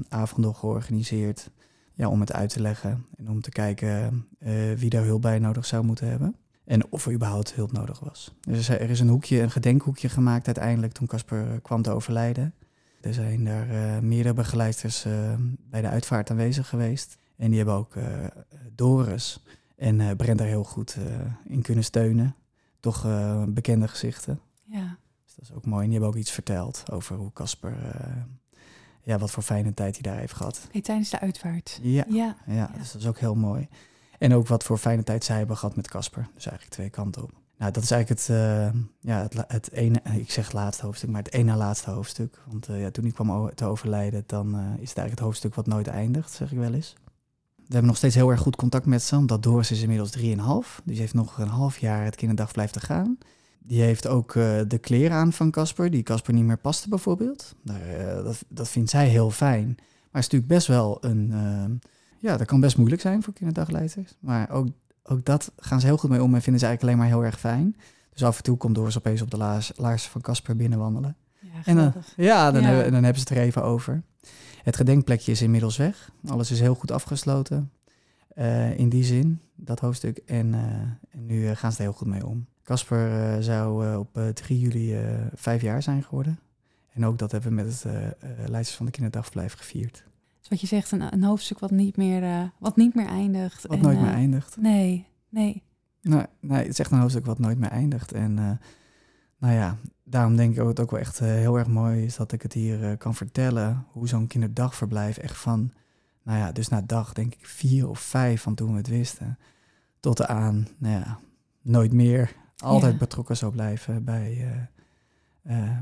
[0.09, 1.51] avonden georganiseerd
[1.95, 4.27] ja, om het uit te leggen en om te kijken
[4.77, 6.37] wie daar hulp bij nodig zou moeten hebben.
[6.69, 8.35] En of er überhaupt hulp nodig was.
[8.41, 12.55] Dus er is een hoekje, een gedenkhoekje gemaakt uiteindelijk toen Casper eh, kwam te overlijden.
[13.01, 15.35] Er zijn daar uh, meerdere begeleiders uh,
[15.71, 17.19] bij de uitvaart aanwezig geweest.
[17.37, 18.05] En die hebben ook uh,
[18.75, 19.45] Doris
[19.77, 20.97] en Brent daar heel goed
[21.45, 22.35] in kunnen steunen.
[22.81, 23.07] Toch
[23.49, 24.41] bekende gezichten.
[24.65, 24.99] Ja.
[25.25, 25.83] Dus dat is ook mooi.
[25.83, 27.77] En die hebben ook iets verteld over hoe Casper,
[29.03, 30.69] ja, wat voor fijne tijd hij daar heeft gehad.
[30.71, 31.79] Hey, tijdens de uitvaart.
[31.83, 32.37] Ja, ja.
[32.47, 32.71] ja, ja.
[32.79, 33.69] dus dat is ook heel mooi.
[34.19, 36.29] En ook wat voor fijne tijd zij hebben gehad met Casper.
[36.35, 37.33] Dus eigenlijk twee kanten op.
[37.59, 41.23] Nou, dat is eigenlijk het, uh, ja, het, het ene, ik zeg laatste hoofdstuk, maar
[41.23, 42.43] het ene laatste hoofdstuk.
[42.47, 45.67] Want uh, ja, toen ik kwam te overlijden, dan is het eigenlijk het hoofdstuk wat
[45.67, 46.95] nooit eindigt, zeg ik wel eens.
[47.57, 50.85] We hebben nog steeds heel erg goed contact met ze, omdat Doris is inmiddels 3,5.
[50.85, 53.19] Dus heeft nog een half jaar het kinderdagverblijf te gaan.
[53.59, 57.55] Die heeft ook de kleren aan van Casper, die Casper niet meer paste bijvoorbeeld.
[57.63, 57.81] Nou,
[58.23, 59.67] dat, dat vindt zij heel fijn.
[59.67, 61.33] Maar het is natuurlijk best wel een
[62.19, 64.15] ja, dat kan best moeilijk zijn voor kinderdagleiders.
[64.21, 64.69] Maar ook,
[65.11, 67.31] ook dat gaan ze heel goed mee om en vinden ze eigenlijk alleen maar heel
[67.31, 67.77] erg fijn.
[68.13, 71.17] Dus af en toe komt Doris opeens op de laars, laars van Casper binnenwandelen.
[71.41, 74.03] Ja, en dan, ja, dan, Hebben, dan hebben ze het er even over.
[74.63, 76.11] Het gedenkplekje is inmiddels weg.
[76.27, 77.71] Alles is heel goed afgesloten.
[78.35, 80.21] Uh, in die zin, dat hoofdstuk.
[80.27, 80.61] En, uh,
[81.11, 82.47] en nu uh, gaan ze er heel goed mee om.
[82.63, 84.97] Casper zou op 3 juli
[85.35, 86.39] vijf jaar zijn geworden.
[86.93, 87.85] En ook dat hebben we met het
[88.39, 90.08] Leiders van de Kinderdagverblijf gevierd
[90.49, 93.67] wat je zegt, een, een hoofdstuk wat niet meer, uh, wat niet meer eindigt.
[93.67, 94.57] Wat nooit meer uh, eindigt.
[94.57, 95.63] Nee, nee.
[96.03, 98.13] Nee, nee, het is echt een hoofdstuk wat nooit meer eindigt.
[98.13, 98.51] En uh,
[99.39, 102.33] nou ja, daarom denk ik ook het ook wel echt heel erg mooi is dat
[102.33, 103.85] ik het hier kan vertellen.
[103.91, 105.73] Hoe zo'n kinderdagverblijf echt van,
[106.23, 109.39] nou ja, dus na dag denk ik vier of vijf van toen we het wisten.
[110.01, 111.19] Tot aan, nou ja,
[111.63, 112.99] nooit meer altijd ja.
[112.99, 114.69] betrokken zou blijven bij,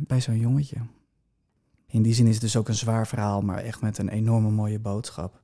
[0.06, 0.78] bij zo'n jongetje.
[1.96, 4.50] In die zin is het dus ook een zwaar verhaal, maar echt met een enorme
[4.50, 5.42] mooie boodschap.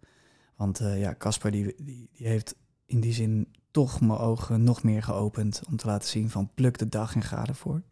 [0.56, 2.54] Want uh, ja, Casper die, die, die, heeft
[2.86, 6.78] in die zin toch mijn ogen nog meer geopend om te laten zien van pluk
[6.78, 7.82] de dag en ga ervoor.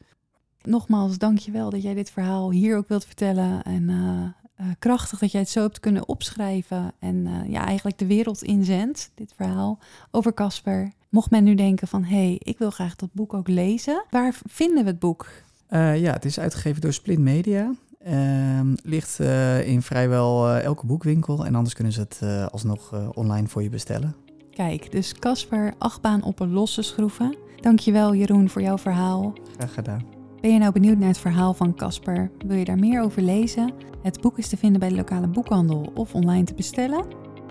[0.63, 3.63] Nogmaals, dank je wel dat jij dit verhaal hier ook wilt vertellen.
[3.63, 8.07] En uh, uh, krachtig dat jij het zo hebt kunnen opschrijven en ja, eigenlijk de
[8.07, 9.79] wereld inzendt, dit verhaal
[10.11, 10.93] over Casper.
[11.09, 14.05] Mocht men nu denken van, hé, hey, ik wil graag dat boek ook lezen.
[14.11, 15.29] Waar vinden we het boek?
[15.71, 17.75] ja, het is uitgegeven door Splint Media.
[18.07, 21.47] Uh, ligt uh, in vrijwel uh, elke boekwinkel.
[21.47, 24.15] En anders kunnen ze het uh, alsnog online voor je bestellen.
[24.51, 27.37] Kijk, dus Casper, achtbaan op een losse schroeven.
[27.61, 29.33] Dankjewel Jeroen voor jouw verhaal.
[29.57, 30.05] Graag gedaan.
[30.41, 32.31] Ben je nou benieuwd naar het verhaal van Casper?
[32.47, 33.73] Wil je daar meer over lezen?
[34.03, 37.05] Het boek is te vinden bij de lokale boekhandel of online te bestellen.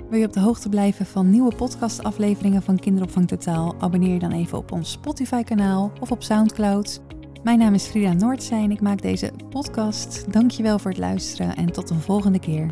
[0.10, 3.76] Wil je op de hoogte blijven van nieuwe podcastafleveringen van Kinderopvang Totaal?
[3.80, 7.02] Abonneer je dan even op ons Spotify-kanaal of op Soundcloud.
[7.44, 8.72] Mijn naam is Frida Noordzijn.
[8.72, 10.34] Ik maak deze podcast.
[10.34, 12.72] Dankjewel voor het luisteren en tot een volgende keer.